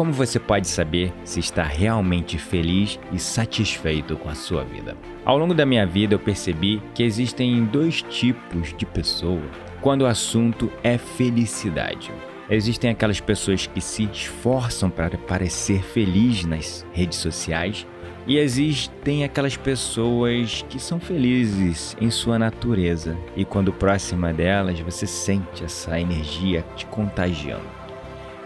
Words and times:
Como 0.00 0.14
você 0.14 0.40
pode 0.40 0.66
saber 0.66 1.12
se 1.24 1.40
está 1.40 1.62
realmente 1.62 2.38
feliz 2.38 2.98
e 3.12 3.18
satisfeito 3.18 4.16
com 4.16 4.30
a 4.30 4.34
sua 4.34 4.64
vida? 4.64 4.96
Ao 5.26 5.36
longo 5.36 5.52
da 5.52 5.66
minha 5.66 5.86
vida 5.86 6.14
eu 6.14 6.18
percebi 6.18 6.82
que 6.94 7.02
existem 7.02 7.66
dois 7.66 8.00
tipos 8.00 8.74
de 8.74 8.86
pessoa 8.86 9.42
quando 9.82 10.00
o 10.00 10.06
assunto 10.06 10.72
é 10.82 10.96
felicidade. 10.96 12.10
Existem 12.48 12.88
aquelas 12.88 13.20
pessoas 13.20 13.66
que 13.66 13.82
se 13.82 14.04
esforçam 14.04 14.88
para 14.88 15.18
parecer 15.18 15.82
feliz 15.82 16.46
nas 16.46 16.86
redes 16.94 17.18
sociais 17.18 17.86
e 18.26 18.38
existem 18.38 19.22
aquelas 19.22 19.58
pessoas 19.58 20.64
que 20.70 20.78
são 20.78 20.98
felizes 20.98 21.94
em 22.00 22.10
sua 22.10 22.38
natureza 22.38 23.18
e 23.36 23.44
quando 23.44 23.70
próxima 23.70 24.32
delas 24.32 24.80
você 24.80 25.06
sente 25.06 25.62
essa 25.62 26.00
energia 26.00 26.64
te 26.74 26.86
contagiando. 26.86 27.79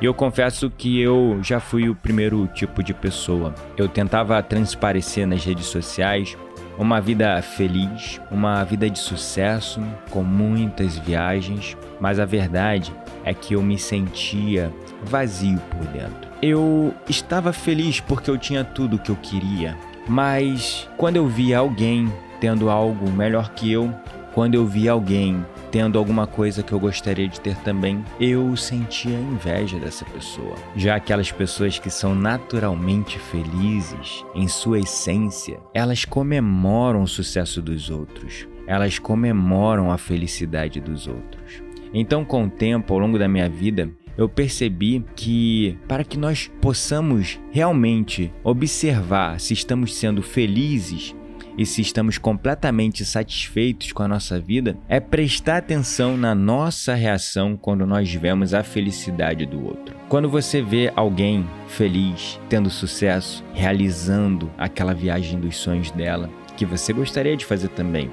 E 0.01 0.05
eu 0.05 0.13
confesso 0.13 0.71
que 0.71 1.01
eu 1.01 1.39
já 1.43 1.61
fui 1.61 1.89
o 1.89 1.95
primeiro 1.95 2.47
tipo 2.49 2.83
de 2.83 2.93
pessoa. 2.93 3.55
Eu 3.77 3.89
tentava 3.89 4.43
transparecer 4.43 5.27
nas 5.27 5.45
redes 5.45 5.67
sociais 5.67 6.37
uma 6.77 7.01
vida 7.01 7.41
feliz, 7.41 8.21
uma 8.31 8.65
vida 8.65 8.91
de 8.91 8.99
sucesso, 8.99 9.81
com 10.11 10.23
muitas 10.23 10.99
viagens, 10.99 11.77
mas 12.01 12.19
a 12.19 12.25
verdade 12.25 12.93
é 13.25 13.33
que 13.33 13.55
eu 13.55 13.63
me 13.63 13.79
sentia 13.79 14.73
vazio 15.05 15.61
por 15.71 15.87
dentro. 15.87 16.29
Eu 16.43 16.93
estava 17.09 17.53
feliz 17.53 18.01
porque 18.01 18.31
eu 18.31 18.37
tinha 18.37 18.65
tudo 18.65 18.97
o 18.97 18.99
que 18.99 19.11
eu 19.11 19.17
queria, 19.17 19.77
mas 20.09 20.89
quando 20.97 21.17
eu 21.17 21.27
via 21.27 21.59
alguém 21.59 22.13
tendo 22.41 22.69
algo 22.69 23.11
melhor 23.11 23.51
que 23.51 23.73
eu, 23.73 23.95
quando 24.35 24.57
eu 24.57 24.67
via 24.67 24.91
alguém 24.91 25.47
tendo 25.71 25.99
alguma 25.99 26.27
coisa 26.27 26.63
que 26.63 26.73
eu 26.73 26.81
gostaria 26.81 27.29
de 27.29 27.41
ter 27.41 27.57
também, 27.59 28.05
eu 28.21 28.57
sentia 28.57 29.19
inveja 29.19 29.79
dessa 29.79 30.05
pessoa. 30.05 30.57
Já 30.77 30.97
aquelas 30.97 31.31
pessoas 31.31 31.79
que 31.79 31.89
são 31.89 32.15
naturalmente 32.15 33.19
felizes 33.19 34.25
em 34.35 34.49
sua 34.49 34.81
essência, 34.81 35.59
elas 35.73 36.05
comemoram 36.05 37.03
o 37.03 37.09
sucesso 37.09 37.63
dos 37.63 37.91
outros. 37.91 38.47
Elas 38.67 38.99
comemoram 38.99 39.91
a 39.91 39.99
felicidade 39.99 40.81
dos 40.81 41.07
outros. 41.07 41.63
Então, 41.93 42.25
com 42.25 42.45
o 42.45 42.51
tempo, 42.51 42.93
ao 42.93 42.99
longo 42.99 43.19
da 43.19 43.29
minha 43.29 43.49
vida, 43.49 43.89
eu 44.17 44.29
percebi 44.29 45.05
que 45.15 45.79
para 45.87 46.05
que 46.05 46.19
nós 46.19 46.51
possamos 46.61 47.39
realmente 47.51 48.33
observar 48.43 49.39
se 49.39 49.53
estamos 49.53 49.95
sendo 49.95 50.23
felizes 50.23 51.15
e 51.57 51.65
se 51.65 51.81
estamos 51.81 52.19
completamente 52.19 53.05
satisfeitos 53.05 53.93
com 53.93 54.03
a 54.03 54.09
nossa 54.09 54.41
vida, 54.41 54.77
é 54.89 54.99
prestar 54.99 55.59
atenção 55.59 56.17
na 56.17 56.35
nossa 56.35 56.95
reação 56.95 57.57
quando 57.57 57.87
nós 57.87 58.13
vemos 58.13 58.55
a 58.55 58.63
felicidade 58.63 59.47
do 59.47 59.65
outro. 59.65 59.95
Quando 60.09 60.29
você 60.29 60.61
vê 60.61 60.93
alguém 60.97 61.47
feliz, 61.69 62.39
tendo 62.49 62.71
sucesso, 62.71 63.45
realizando 63.53 64.51
aquela 64.59 64.93
viagem 64.93 65.39
dos 65.39 65.57
sonhos 65.57 65.91
dela, 65.91 66.29
que 66.57 66.67
você 66.67 66.93
gostaria 66.93 67.37
de 67.37 67.45
fazer 67.45 67.69
também, 67.69 68.11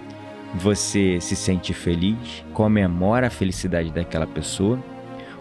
você 0.53 1.19
se 1.21 1.35
sente 1.35 1.73
feliz, 1.73 2.43
comemora 2.53 3.27
a 3.27 3.31
felicidade 3.31 3.91
daquela 3.91 4.27
pessoa, 4.27 4.79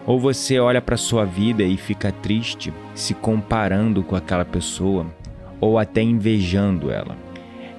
ou 0.05 0.19
você 0.19 0.59
olha 0.59 0.81
para 0.81 0.97
sua 0.97 1.25
vida 1.25 1.63
e 1.63 1.77
fica 1.77 2.11
triste, 2.11 2.73
se 2.95 3.13
comparando 3.13 4.03
com 4.03 4.15
aquela 4.15 4.45
pessoa 4.45 5.05
ou 5.59 5.77
até 5.77 6.01
invejando 6.01 6.89
ela. 6.89 7.15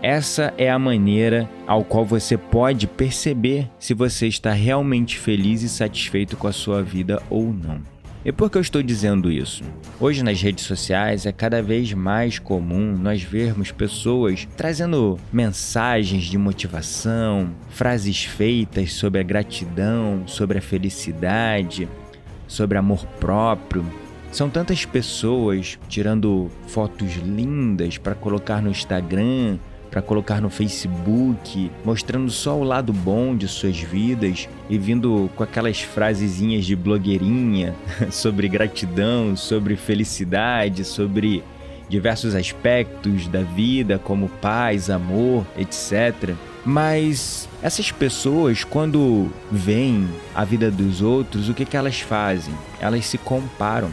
Essa 0.03 0.53
é 0.59 0.69
a 0.69 0.81
maneira 0.81 1.49
ao 1.65 1.85
qual 1.85 2.05
você 2.05 2.37
pode 2.37 2.89
perceber 2.89 3.71
se 3.79 3.95
você 3.95 4.27
está 4.27 4.51
realmente 4.53 5.17
feliz 5.17 5.63
e 5.63 5.69
satisfeito 5.69 6.37
com 6.37 6.49
a 6.49 6.53
sua 6.53 6.83
vida 6.83 7.23
ou 7.31 7.53
não. 7.53 7.81
E 8.25 8.33
por 8.33 8.51
que 8.51 8.59
eu 8.59 8.63
estou 8.63 8.83
dizendo 8.83 9.31
isso? 9.31 9.63
Hoje 10.01 10.25
nas 10.25 10.43
redes 10.43 10.65
sociais 10.65 11.25
é 11.25 11.31
cada 11.31 11.63
vez 11.63 11.93
mais 11.93 12.41
comum 12.41 12.97
nós 12.97 13.23
vermos 13.23 13.71
pessoas 13.71 14.49
trazendo 14.57 15.21
mensagens 15.33 16.25
de 16.25 16.37
motivação, 16.37 17.51
frases 17.71 18.25
feitas 18.25 18.95
sobre 18.95 19.21
a 19.21 19.25
gratidão, 19.25 20.25
sobre 20.27 20.59
a 20.59 20.63
felicidade, 20.63 21.89
sobre 22.49 22.77
amor 22.77 23.07
próprio. 23.21 23.87
São 24.33 24.51
tantas 24.51 24.85
pessoas 24.85 25.79
tirando 25.89 26.51
fotos 26.67 27.15
lindas 27.17 27.99
para 27.99 28.15
colocar 28.17 28.61
no 28.63 28.71
Instagram, 28.71 29.59
para 29.93 30.01
colocar 30.01 30.41
no 30.41 30.49
Facebook, 30.49 31.71
mostrando 31.85 32.31
só 32.31 32.59
o 32.59 32.65
lado 32.65 32.95
bom 32.95 33.37
de 33.37 33.47
suas 33.47 33.79
vidas 33.79 34.49
e 34.71 34.79
vindo 34.79 35.31
com 35.37 35.43
aquelas 35.43 35.83
frasezinhas 35.83 36.65
de 36.65 36.75
blogueirinha 36.75 37.75
sobre 38.11 38.49
gratidão, 38.49 39.37
sobre 39.37 39.77
felicidade, 39.77 40.83
sobre 40.83 41.45
diversos 41.91 42.35
aspectos 42.35 43.29
da 43.29 43.43
vida, 43.43 43.99
como 43.99 44.31
paz, 44.31 44.89
amor, 44.89 45.47
etc. 45.59 46.35
Mas 46.65 47.47
essas 47.63 47.93
pessoas, 47.93 48.65
quando 48.65 49.31
veem 49.51 50.09
a 50.35 50.43
vida 50.43 50.71
dos 50.71 51.03
outros, 51.03 51.51
o 51.51 51.55
que, 51.55 51.67
que 51.67 51.77
elas 51.77 52.01
fazem? 52.01 52.55
Elas 52.81 53.05
se 53.05 53.19
comparam 53.19 53.91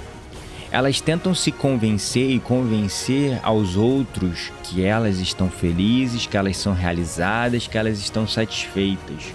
elas 0.72 1.02
tentam 1.02 1.34
se 1.34 1.52
convencer 1.52 2.30
e 2.30 2.40
convencer 2.40 3.40
aos 3.44 3.76
outros 3.76 4.52
que 4.64 4.84
elas 4.84 5.20
estão 5.20 5.50
felizes, 5.50 6.28
que 6.28 6.38
elas 6.38 6.58
são 6.58 6.74
realizadas, 6.74 7.68
que 7.68 7.78
elas 7.78 8.00
estão 8.00 8.28
satisfeitas. 8.28 9.34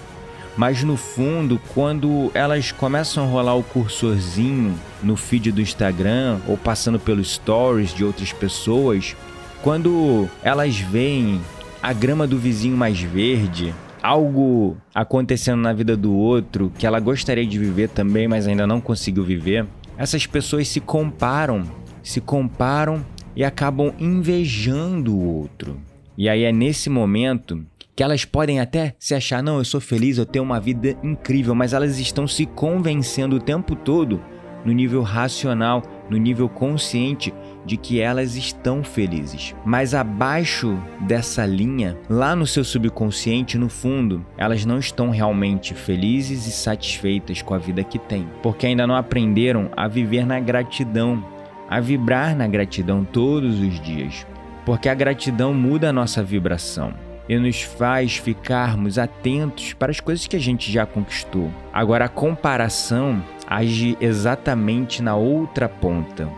Mas 0.57 0.85
no 0.85 0.97
fundo, 0.97 1.61
quando 1.75 2.31
elas 2.33 2.71
começam 2.71 3.25
a 3.25 3.27
rolar 3.29 3.57
o 3.57 3.65
cursorzinho 3.65 4.79
no 5.03 5.17
feed 5.17 5.51
do 5.51 5.61
Instagram 5.61 6.39
ou 6.47 6.57
passando 6.57 7.01
pelos 7.01 7.35
stories 7.35 7.93
de 7.93 8.05
outras 8.05 8.33
pessoas, 8.33 9.17
quando 9.63 10.29
elas 10.45 10.79
veem 10.79 11.41
a 11.83 11.93
grama 11.93 12.27
do 12.27 12.39
vizinho 12.39 12.77
mais 12.77 13.01
verde, 13.01 13.75
algo 14.01 14.77
acontecendo 14.95 15.61
na 15.61 15.73
vida 15.73 15.97
do 15.97 16.15
outro 16.15 16.71
que 16.79 16.87
ela 16.87 17.01
gostaria 17.01 17.45
de 17.45 17.59
viver 17.59 17.89
também, 17.89 18.29
mas 18.29 18.47
ainda 18.47 18.67
não 18.67 18.81
conseguiu 18.81 19.25
viver, 19.25 19.67
essas 19.97 20.27
pessoas 20.27 20.69
se 20.69 20.81
comparam, 20.81 21.65
se 22.03 22.21
comparam 22.21 23.05
e 23.37 23.45
acabam 23.45 23.93
invejando 23.99 25.15
o 25.15 25.39
outro. 25.39 25.81
E 26.17 26.29
aí 26.29 26.45
é 26.45 26.53
nesse 26.53 26.89
momento 26.89 27.65
que 27.97 28.03
elas 28.03 28.25
podem 28.25 28.61
até 28.61 28.95
se 28.99 29.15
achar, 29.15 29.43
não, 29.43 29.59
eu 29.59 29.65
sou 29.65 29.81
feliz, 29.81 30.19
eu 30.19 30.27
tenho 30.27 30.45
uma 30.45 30.61
vida 30.61 30.97
incrível, 31.03 31.55
mas 31.55 31.73
elas 31.73 31.99
estão 31.99 32.27
se 32.27 32.45
convencendo 32.45 33.37
o 33.37 33.41
tempo 33.41 33.77
todo 33.77 34.21
no 34.65 34.73
nível 34.73 35.03
racional, 35.03 35.83
no 36.09 36.17
nível 36.17 36.49
consciente 36.49 37.33
de 37.65 37.77
que 37.77 38.01
elas 38.01 38.37
estão 38.37 38.85
felizes. 38.85 39.55
Mas 39.65 39.95
abaixo 39.95 40.79
dessa 41.01 41.47
linha, 41.47 41.97
lá 42.09 42.37
no 42.37 42.47
seu 42.47 42.65
subconsciente, 42.65 43.57
no 43.57 43.69
fundo, 43.69 44.25
elas 44.37 44.65
não 44.65 44.79
estão 44.79 45.11
realmente 45.11 45.75
felizes 45.75 46.47
e 46.47 46.51
satisfeitas 46.51 47.43
com 47.43 47.55
a 47.55 47.59
vida 47.59 47.83
que 47.83 47.99
têm, 47.99 48.29
porque 48.43 48.67
ainda 48.67 48.87
não 48.87 48.95
aprenderam 48.97 49.71
a 49.77 49.89
viver 49.89 50.27
na 50.27 50.39
gratidão, 50.41 51.25
a 51.69 51.81
vibrar 51.81 52.37
na 52.37 52.47
gratidão 52.47 53.05
todos 53.05 53.59
os 53.61 53.81
dias. 53.81 54.27
porque 54.65 54.89
a 54.89 54.95
gratidão 54.95 55.53
muda 55.53 55.91
a 55.91 55.93
nossa 55.93 56.23
vibração 56.23 56.95
e 57.29 57.39
nos 57.39 57.63
faz 57.63 58.17
ficarmos 58.17 58.99
atentos 58.99 59.73
para 59.73 59.91
as 59.91 60.01
coisas 60.01 60.27
que 60.27 60.37
a 60.37 60.41
gente 60.41 60.71
já 60.71 60.85
conquistou. 60.87 61.51
Agora, 61.73 62.07
a 62.07 62.09
comparação 62.09 63.23
age 63.47 63.97
exatamente 64.01 65.03
na 65.03 65.17
outra 65.17 65.69
ponta. 65.69 66.29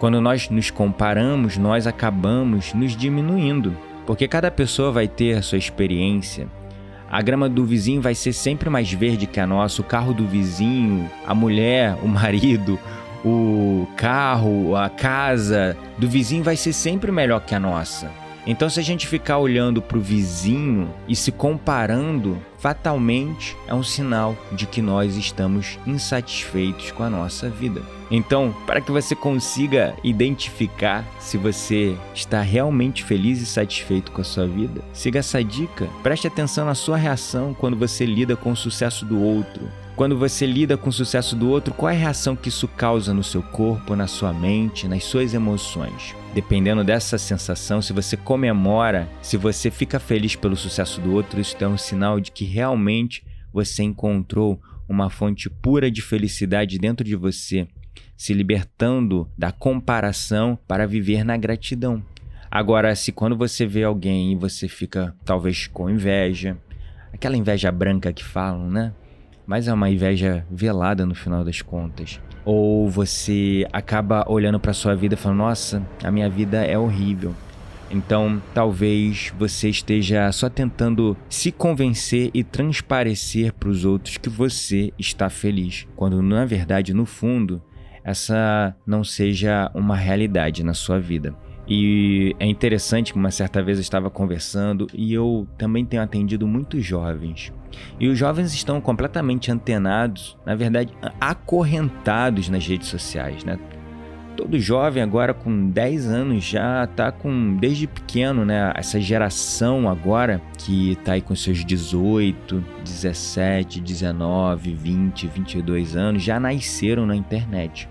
Quando 0.00 0.18
nós 0.18 0.48
nos 0.48 0.70
comparamos, 0.70 1.58
nós 1.58 1.86
acabamos 1.86 2.72
nos 2.72 2.96
diminuindo, 2.96 3.76
porque 4.06 4.26
cada 4.26 4.50
pessoa 4.50 4.90
vai 4.90 5.06
ter 5.06 5.36
a 5.36 5.42
sua 5.42 5.58
experiência. 5.58 6.48
A 7.10 7.20
grama 7.20 7.50
do 7.50 7.66
vizinho 7.66 8.00
vai 8.00 8.14
ser 8.14 8.32
sempre 8.32 8.70
mais 8.70 8.90
verde 8.90 9.26
que 9.26 9.38
a 9.38 9.46
nossa, 9.46 9.82
o 9.82 9.84
carro 9.84 10.14
do 10.14 10.26
vizinho, 10.26 11.10
a 11.26 11.34
mulher, 11.34 11.98
o 12.02 12.08
marido, 12.08 12.78
o 13.22 13.86
carro, 13.94 14.74
a 14.74 14.88
casa 14.88 15.76
do 15.98 16.08
vizinho 16.08 16.42
vai 16.42 16.56
ser 16.56 16.72
sempre 16.72 17.12
melhor 17.12 17.42
que 17.42 17.54
a 17.54 17.60
nossa. 17.60 18.10
Então, 18.50 18.68
se 18.68 18.80
a 18.80 18.82
gente 18.82 19.06
ficar 19.06 19.38
olhando 19.38 19.80
para 19.80 19.96
o 19.96 20.00
vizinho 20.00 20.92
e 21.06 21.14
se 21.14 21.30
comparando, 21.30 22.36
fatalmente 22.58 23.56
é 23.68 23.72
um 23.72 23.84
sinal 23.84 24.36
de 24.50 24.66
que 24.66 24.82
nós 24.82 25.14
estamos 25.14 25.78
insatisfeitos 25.86 26.90
com 26.90 27.04
a 27.04 27.08
nossa 27.08 27.48
vida. 27.48 27.80
Então, 28.10 28.52
para 28.66 28.80
que 28.80 28.90
você 28.90 29.14
consiga 29.14 29.94
identificar 30.02 31.04
se 31.20 31.38
você 31.38 31.96
está 32.12 32.40
realmente 32.40 33.04
feliz 33.04 33.40
e 33.40 33.46
satisfeito 33.46 34.10
com 34.10 34.20
a 34.20 34.24
sua 34.24 34.48
vida, 34.48 34.82
siga 34.92 35.20
essa 35.20 35.44
dica. 35.44 35.88
Preste 36.02 36.26
atenção 36.26 36.66
na 36.66 36.74
sua 36.74 36.96
reação 36.96 37.54
quando 37.54 37.76
você 37.76 38.04
lida 38.04 38.34
com 38.34 38.50
o 38.50 38.56
sucesso 38.56 39.04
do 39.04 39.22
outro. 39.22 39.62
Quando 40.00 40.16
você 40.16 40.46
lida 40.46 40.78
com 40.78 40.88
o 40.88 40.92
sucesso 40.94 41.36
do 41.36 41.50
outro, 41.50 41.74
qual 41.74 41.90
é 41.90 41.94
a 41.94 41.98
reação 41.98 42.34
que 42.34 42.48
isso 42.48 42.66
causa 42.66 43.12
no 43.12 43.22
seu 43.22 43.42
corpo, 43.42 43.94
na 43.94 44.06
sua 44.06 44.32
mente, 44.32 44.88
nas 44.88 45.04
suas 45.04 45.34
emoções? 45.34 46.16
Dependendo 46.32 46.82
dessa 46.82 47.18
sensação, 47.18 47.82
se 47.82 47.92
você 47.92 48.16
comemora, 48.16 49.06
se 49.20 49.36
você 49.36 49.70
fica 49.70 50.00
feliz 50.00 50.34
pelo 50.34 50.56
sucesso 50.56 51.02
do 51.02 51.12
outro, 51.12 51.38
isso 51.38 51.54
é 51.60 51.68
um 51.68 51.76
sinal 51.76 52.18
de 52.18 52.32
que 52.32 52.46
realmente 52.46 53.22
você 53.52 53.82
encontrou 53.82 54.58
uma 54.88 55.10
fonte 55.10 55.50
pura 55.50 55.90
de 55.90 56.00
felicidade 56.00 56.78
dentro 56.78 57.04
de 57.04 57.14
você, 57.14 57.68
se 58.16 58.32
libertando 58.32 59.30
da 59.36 59.52
comparação 59.52 60.58
para 60.66 60.86
viver 60.86 61.26
na 61.26 61.36
gratidão. 61.36 62.02
Agora, 62.50 62.96
se 62.96 63.12
quando 63.12 63.36
você 63.36 63.66
vê 63.66 63.84
alguém 63.84 64.32
e 64.32 64.36
você 64.36 64.66
fica 64.66 65.14
talvez 65.26 65.66
com 65.66 65.90
inveja, 65.90 66.56
aquela 67.12 67.36
inveja 67.36 67.70
branca 67.70 68.14
que 68.14 68.24
falam, 68.24 68.66
né? 68.70 68.94
Mas 69.50 69.66
é 69.66 69.74
uma 69.74 69.90
inveja 69.90 70.46
velada 70.48 71.04
no 71.04 71.12
final 71.12 71.42
das 71.42 71.60
contas. 71.60 72.20
Ou 72.44 72.88
você 72.88 73.66
acaba 73.72 74.24
olhando 74.30 74.60
para 74.60 74.72
sua 74.72 74.94
vida 74.94 75.14
e 75.14 75.16
falando: 75.16 75.38
"Nossa, 75.38 75.82
a 76.04 76.10
minha 76.12 76.30
vida 76.30 76.64
é 76.64 76.78
horrível". 76.78 77.34
Então, 77.90 78.40
talvez 78.54 79.32
você 79.36 79.68
esteja 79.68 80.30
só 80.30 80.48
tentando 80.48 81.16
se 81.28 81.50
convencer 81.50 82.30
e 82.32 82.44
transparecer 82.44 83.52
para 83.52 83.68
os 83.68 83.84
outros 83.84 84.16
que 84.16 84.28
você 84.28 84.92
está 84.96 85.28
feliz, 85.28 85.84
quando 85.96 86.22
na 86.22 86.44
verdade, 86.44 86.94
no 86.94 87.04
fundo, 87.04 87.60
essa 88.04 88.72
não 88.86 89.02
seja 89.02 89.68
uma 89.74 89.96
realidade 89.96 90.62
na 90.62 90.74
sua 90.74 91.00
vida. 91.00 91.34
E 91.72 92.34
é 92.40 92.46
interessante 92.46 93.12
que 93.12 93.18
uma 93.18 93.30
certa 93.30 93.62
vez 93.62 93.78
eu 93.78 93.82
estava 93.82 94.10
conversando 94.10 94.88
e 94.92 95.14
eu 95.14 95.46
também 95.56 95.84
tenho 95.84 96.02
atendido 96.02 96.44
muitos 96.44 96.84
jovens. 96.84 97.52
E 98.00 98.08
os 98.08 98.18
jovens 98.18 98.52
estão 98.52 98.80
completamente 98.80 99.52
antenados, 99.52 100.36
na 100.44 100.56
verdade, 100.56 100.92
acorrentados 101.20 102.48
nas 102.48 102.66
redes 102.66 102.88
sociais, 102.88 103.44
né? 103.44 103.56
Todo 104.36 104.58
jovem 104.58 105.00
agora 105.00 105.32
com 105.32 105.68
10 105.68 106.06
anos 106.08 106.42
já 106.42 106.88
tá 106.88 107.12
com 107.12 107.56
desde 107.56 107.86
pequeno, 107.86 108.44
né? 108.44 108.72
Essa 108.74 109.00
geração 109.00 109.88
agora 109.88 110.42
que 110.58 110.96
tá 111.04 111.12
aí 111.12 111.20
com 111.20 111.36
seus 111.36 111.64
18, 111.64 112.64
17, 112.82 113.80
19, 113.80 114.74
20, 114.74 115.26
22 115.28 115.94
anos 115.94 116.22
já 116.22 116.40
nasceram 116.40 117.06
na 117.06 117.14
internet. 117.14 117.88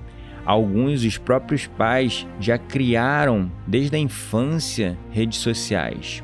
Alguns, 0.49 1.03
os 1.03 1.15
próprios 1.15 1.67
pais, 1.67 2.25
já 2.39 2.57
criaram 2.57 3.51
desde 3.67 3.95
a 3.95 3.99
infância 3.99 4.97
redes 5.11 5.37
sociais. 5.37 6.23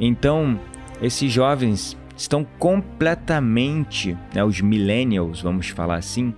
Então, 0.00 0.58
esses 1.02 1.30
jovens 1.30 1.94
estão 2.16 2.46
completamente, 2.58 4.16
né, 4.34 4.42
os 4.42 4.62
millennials, 4.62 5.42
vamos 5.42 5.68
falar 5.68 5.96
assim, 5.96 6.32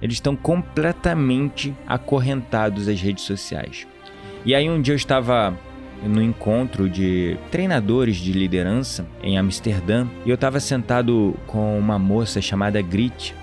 eles 0.00 0.14
estão 0.14 0.34
completamente 0.34 1.74
acorrentados 1.86 2.88
às 2.88 2.98
redes 2.98 3.24
sociais. 3.24 3.86
E 4.46 4.54
aí 4.54 4.70
um 4.70 4.80
dia 4.80 4.94
eu 4.94 4.96
estava 4.96 5.54
no 6.02 6.22
encontro 6.22 6.88
de 6.88 7.36
treinadores 7.50 8.16
de 8.16 8.32
liderança 8.32 9.06
em 9.22 9.36
Amsterdã 9.36 10.06
e 10.24 10.30
eu 10.30 10.34
estava 10.34 10.58
sentado 10.58 11.36
com 11.46 11.78
uma 11.78 11.98
moça 11.98 12.40
chamada 12.40 12.80
Grit 12.80 13.34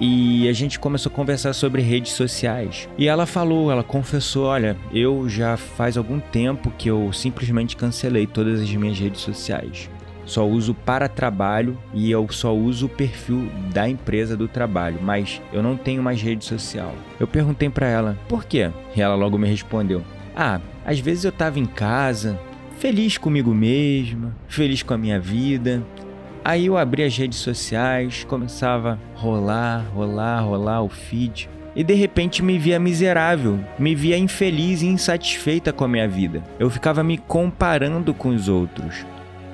e 0.00 0.48
a 0.48 0.52
gente 0.52 0.78
começou 0.78 1.10
a 1.10 1.14
conversar 1.14 1.52
sobre 1.52 1.82
redes 1.82 2.12
sociais. 2.12 2.88
E 2.96 3.08
ela 3.08 3.26
falou, 3.26 3.70
ela 3.70 3.82
confessou: 3.82 4.46
Olha, 4.46 4.76
eu 4.92 5.28
já 5.28 5.56
faz 5.56 5.96
algum 5.96 6.20
tempo 6.20 6.72
que 6.76 6.88
eu 6.88 7.12
simplesmente 7.12 7.76
cancelei 7.76 8.26
todas 8.26 8.60
as 8.60 8.72
minhas 8.74 8.98
redes 8.98 9.20
sociais. 9.20 9.90
Só 10.24 10.46
uso 10.46 10.74
para 10.74 11.08
trabalho 11.08 11.78
e 11.94 12.10
eu 12.10 12.26
só 12.30 12.54
uso 12.54 12.84
o 12.84 12.88
perfil 12.88 13.50
da 13.72 13.88
empresa 13.88 14.36
do 14.36 14.46
trabalho, 14.46 14.98
mas 15.02 15.40
eu 15.54 15.62
não 15.62 15.74
tenho 15.74 16.02
mais 16.02 16.20
rede 16.20 16.44
social. 16.44 16.94
Eu 17.18 17.26
perguntei 17.26 17.70
para 17.70 17.86
ela: 17.86 18.18
Por 18.28 18.44
quê? 18.44 18.70
E 18.94 19.00
ela 19.00 19.14
logo 19.14 19.38
me 19.38 19.48
respondeu: 19.48 20.04
Ah, 20.36 20.60
às 20.84 21.00
vezes 21.00 21.24
eu 21.24 21.32
tava 21.32 21.58
em 21.58 21.64
casa, 21.64 22.38
feliz 22.78 23.16
comigo 23.16 23.54
mesma, 23.54 24.36
feliz 24.46 24.82
com 24.82 24.92
a 24.92 24.98
minha 24.98 25.18
vida, 25.18 25.82
Aí 26.48 26.64
eu 26.64 26.78
abri 26.78 27.02
as 27.02 27.14
redes 27.14 27.40
sociais, 27.40 28.24
começava 28.24 28.98
a 29.14 29.20
rolar, 29.20 29.84
rolar, 29.94 30.40
rolar 30.40 30.82
o 30.82 30.88
feed. 30.88 31.46
E 31.76 31.84
de 31.84 31.92
repente 31.92 32.42
me 32.42 32.58
via 32.58 32.78
miserável, 32.78 33.60
me 33.78 33.94
via 33.94 34.16
infeliz 34.16 34.80
e 34.80 34.86
insatisfeita 34.86 35.74
com 35.74 35.84
a 35.84 35.88
minha 35.88 36.08
vida. 36.08 36.42
Eu 36.58 36.70
ficava 36.70 37.04
me 37.04 37.18
comparando 37.18 38.14
com 38.14 38.30
os 38.30 38.48
outros. 38.48 39.04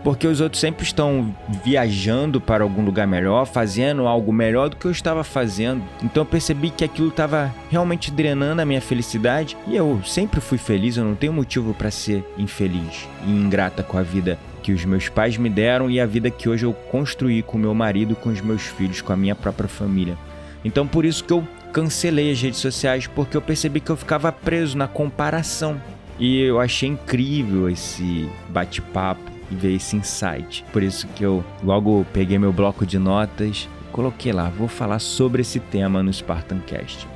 Porque 0.05 0.25
os 0.25 0.41
outros 0.41 0.61
sempre 0.61 0.85
estão 0.85 1.35
viajando 1.65 2.41
para 2.41 2.63
algum 2.63 2.85
lugar 2.85 3.09
melhor, 3.09 3.45
fazendo 3.45 4.07
algo 4.07 4.33
melhor 4.33 4.69
do 4.69 4.77
que 4.77 4.85
eu 4.85 4.93
estava 4.93 5.25
fazendo. 5.25 5.83
Então 6.01 6.21
eu 6.21 6.27
percebi 6.27 6.71
que 6.71 6.85
aquilo 6.85 7.09
estava 7.09 7.53
realmente 7.73 8.13
drenando 8.13 8.63
a 8.63 8.65
minha 8.65 8.81
felicidade. 8.81 9.57
E 9.67 9.75
eu 9.75 10.01
sempre 10.05 10.41
fui 10.41 10.59
feliz, 10.59 10.97
eu 10.97 11.05
não 11.05 11.17
tenho 11.17 11.33
motivo 11.33 11.75
para 11.75 11.91
ser 11.91 12.25
infeliz 12.39 13.09
e 13.27 13.31
ingrata 13.33 13.83
com 13.83 13.99
a 13.99 14.03
vida 14.03 14.39
que 14.65 14.73
os 14.73 14.83
meus 14.87 15.11
pais 15.11 15.37
me 15.37 15.51
deram 15.51 15.91
e 15.91 16.01
a 16.01 16.07
vida 16.07 16.31
que 16.31 16.49
hoje 16.49 16.65
eu 16.65 16.73
construí 16.73 17.43
com 17.43 17.59
meu 17.59 17.75
marido, 17.75 18.17
com 18.17 18.31
os 18.31 18.41
meus 18.41 18.63
filhos, 18.63 19.03
com 19.03 19.13
a 19.13 19.17
minha 19.17 19.35
própria 19.35 19.69
família. 19.69 20.17
Então 20.65 20.87
por 20.87 21.05
isso 21.05 21.23
que 21.23 21.35
eu 21.35 21.47
cancelei 21.71 22.33
as 22.33 22.41
redes 22.41 22.61
sociais, 22.61 23.07
porque 23.07 23.37
eu 23.37 23.43
percebi 23.43 23.79
que 23.79 23.91
eu 23.91 23.97
ficava 23.97 24.33
preso 24.33 24.79
na 24.79 24.89
comparação. 24.89 25.79
E 26.19 26.41
eu 26.41 26.59
achei 26.59 26.89
incrível 26.89 27.69
esse 27.69 28.27
bate-papo 28.49 29.31
e 29.51 29.55
ver 29.55 29.75
esse 29.75 29.97
insight. 29.97 30.65
Por 30.73 30.83
isso 30.83 31.07
que 31.09 31.23
eu 31.23 31.45
logo 31.63 32.07
peguei 32.15 32.39
meu 32.39 32.53
bloco 32.53 32.87
de 32.87 32.99
notas 32.99 33.69
e 33.83 33.93
coloquei 33.93 34.33
lá, 34.33 34.49
vou 34.49 34.67
falar 34.67 34.99
sobre 34.99 35.43
esse 35.43 35.61
tema 35.61 36.03
no 36.03 36.11
Spartancast. 36.11 37.07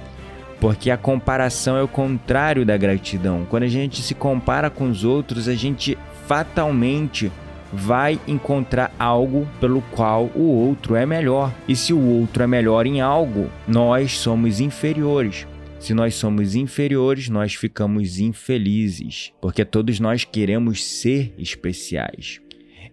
Porque 0.61 0.91
a 0.91 0.99
comparação 0.99 1.79
é 1.79 1.83
o 1.83 1.89
contrário 1.89 2.67
da 2.67 2.77
gratidão. 2.77 3.47
Quando 3.49 3.63
a 3.63 3.69
gente 3.69 4.03
se 4.03 4.15
compara 4.15 4.69
com 4.69 4.91
os 4.91 5.03
outros, 5.03 5.49
a 5.49 5.55
gente 5.55 5.97
fatalmente 6.29 7.33
vai 7.73 8.21
encontrar 8.29 8.95
algo 8.99 9.49
pelo 9.59 9.81
qual 9.81 10.31
o 10.35 10.43
outro 10.43 10.95
é 10.95 11.07
melhor. 11.07 11.53
E 11.67 11.75
se 11.75 11.95
o 11.95 12.01
outro 12.01 12.43
é 12.43 12.47
melhor 12.47 12.87
em 12.87 13.01
algo, 13.01 13.51
nós 13.67 14.13
somos 14.13 14.61
inferiores. 14.61 15.47
Se 15.81 15.95
nós 15.95 16.15
somos 16.15 16.55
inferiores, 16.55 17.31
nós 17.31 17.55
ficamos 17.55 18.19
infelizes, 18.19 19.33
porque 19.41 19.65
todos 19.65 19.99
nós 20.01 20.25
queremos 20.25 20.85
ser 20.85 21.33
especiais. 21.39 22.41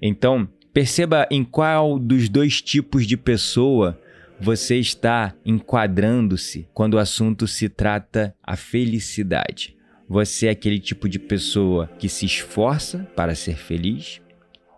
Então, 0.01 0.47
perceba 0.73 1.27
em 1.29 1.43
qual 1.43 1.99
dos 1.99 2.29
dois 2.29 2.61
tipos 2.61 3.05
de 3.05 3.17
pessoa 3.17 3.99
você 4.39 4.77
está 4.77 5.33
enquadrando-se 5.45 6.67
quando 6.73 6.93
o 6.93 6.99
assunto 6.99 7.47
se 7.47 7.67
trata 7.67 8.35
a 8.43 8.55
felicidade. 8.55 9.75
Você 10.07 10.45
é 10.45 10.51
aquele 10.51 10.79
tipo 10.79 11.09
de 11.09 11.17
pessoa 11.17 11.89
que 11.97 12.07
se 12.07 12.27
esforça 12.27 13.07
para 13.15 13.33
ser 13.33 13.57
feliz? 13.57 14.21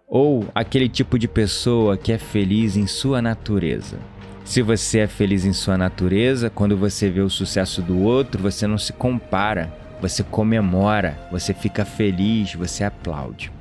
Ou 0.08 0.48
aquele 0.56 0.88
tipo 0.88 1.20
de 1.20 1.28
pessoa 1.28 1.98
que 1.98 2.14
é 2.14 2.18
feliz 2.18 2.78
em 2.78 2.88
sua 2.88 3.22
natureza? 3.22 4.00
Se 4.46 4.62
você 4.62 5.00
é 5.00 5.08
feliz 5.08 5.44
em 5.44 5.52
sua 5.52 5.78
natureza, 5.78 6.50
quando 6.50 6.78
você 6.78 7.10
vê 7.10 7.20
o 7.20 7.30
sucesso 7.30 7.82
do 7.82 8.02
outro, 8.02 8.42
você 8.42 8.66
não 8.66 8.78
se 8.78 8.94
compara, 8.94 9.70
você 10.00 10.24
comemora, 10.24 11.20
você 11.30 11.54
fica 11.54 11.84
feliz, 11.84 12.54
você 12.54 12.86
aplaude. 12.86 13.52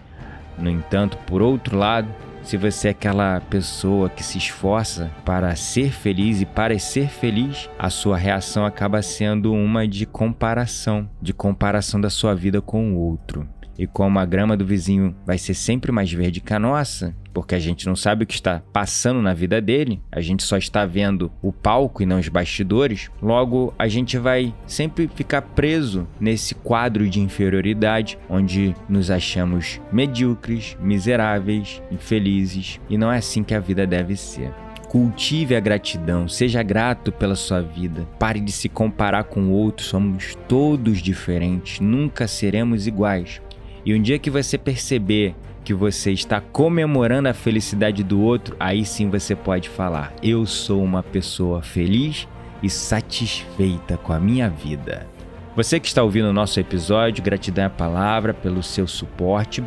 No 0.56 0.70
entanto, 0.70 1.18
por 1.26 1.42
outro 1.42 1.76
lado, 1.76 2.08
se 2.46 2.56
você 2.56 2.86
é 2.86 2.90
aquela 2.92 3.40
pessoa 3.40 4.08
que 4.08 4.22
se 4.22 4.38
esforça 4.38 5.10
para 5.24 5.56
ser 5.56 5.90
feliz 5.90 6.40
e 6.40 6.46
parecer 6.46 7.08
feliz, 7.08 7.68
a 7.76 7.90
sua 7.90 8.16
reação 8.16 8.64
acaba 8.64 9.02
sendo 9.02 9.52
uma 9.52 9.86
de 9.86 10.06
comparação, 10.06 11.10
de 11.20 11.34
comparação 11.34 12.00
da 12.00 12.08
sua 12.08 12.36
vida 12.36 12.62
com 12.62 12.92
o 12.92 12.98
outro. 12.98 13.48
E 13.78 13.86
como 13.86 14.18
a 14.18 14.24
grama 14.24 14.56
do 14.56 14.64
vizinho 14.64 15.14
vai 15.24 15.38
ser 15.38 15.54
sempre 15.54 15.92
mais 15.92 16.12
verde 16.12 16.40
que 16.40 16.52
a 16.52 16.58
nossa, 16.58 17.14
porque 17.32 17.54
a 17.54 17.58
gente 17.58 17.86
não 17.86 17.94
sabe 17.94 18.24
o 18.24 18.26
que 18.26 18.34
está 18.34 18.62
passando 18.72 19.20
na 19.20 19.34
vida 19.34 19.60
dele, 19.60 20.00
a 20.10 20.20
gente 20.20 20.42
só 20.42 20.56
está 20.56 20.86
vendo 20.86 21.30
o 21.42 21.52
palco 21.52 22.02
e 22.02 22.06
não 22.06 22.18
os 22.18 22.28
bastidores, 22.28 23.10
logo 23.20 23.74
a 23.78 23.88
gente 23.88 24.16
vai 24.16 24.54
sempre 24.66 25.08
ficar 25.14 25.42
preso 25.42 26.08
nesse 26.18 26.54
quadro 26.54 27.08
de 27.08 27.20
inferioridade 27.20 28.18
onde 28.28 28.74
nos 28.88 29.10
achamos 29.10 29.80
medíocres, 29.92 30.76
miseráveis, 30.80 31.82
infelizes, 31.90 32.80
e 32.88 32.96
não 32.96 33.12
é 33.12 33.18
assim 33.18 33.44
que 33.44 33.54
a 33.54 33.60
vida 33.60 33.86
deve 33.86 34.16
ser. 34.16 34.50
Cultive 34.88 35.56
a 35.56 35.60
gratidão, 35.60 36.28
seja 36.28 36.62
grato 36.62 37.10
pela 37.10 37.34
sua 37.34 37.60
vida. 37.60 38.06
Pare 38.18 38.40
de 38.40 38.52
se 38.52 38.68
comparar 38.68 39.24
com 39.24 39.50
outros, 39.50 39.88
somos 39.88 40.36
todos 40.48 41.02
diferentes, 41.02 41.80
nunca 41.80 42.28
seremos 42.28 42.86
iguais. 42.86 43.42
E 43.86 43.94
um 43.94 44.02
dia 44.02 44.18
que 44.18 44.28
você 44.28 44.58
perceber 44.58 45.36
que 45.64 45.72
você 45.72 46.10
está 46.10 46.40
comemorando 46.40 47.28
a 47.28 47.32
felicidade 47.32 48.02
do 48.02 48.20
outro, 48.20 48.56
aí 48.58 48.84
sim 48.84 49.08
você 49.08 49.36
pode 49.36 49.68
falar: 49.68 50.12
Eu 50.20 50.44
sou 50.44 50.82
uma 50.82 51.04
pessoa 51.04 51.62
feliz 51.62 52.26
e 52.60 52.68
satisfeita 52.68 53.96
com 53.96 54.12
a 54.12 54.18
minha 54.18 54.50
vida. 54.50 55.06
Você 55.54 55.78
que 55.78 55.86
está 55.86 56.02
ouvindo 56.02 56.28
o 56.28 56.32
nosso 56.32 56.58
episódio, 56.58 57.22
gratidão 57.22 57.62
é 57.62 57.66
a 57.68 57.70
palavra 57.70 58.34
pelo 58.34 58.60
seu 58.60 58.88
suporte. 58.88 59.62